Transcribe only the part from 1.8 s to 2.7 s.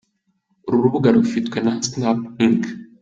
Snap Inc.